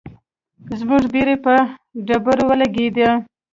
[0.79, 1.53] زموږ بیړۍ په
[2.07, 3.09] ډبرو ولګیده.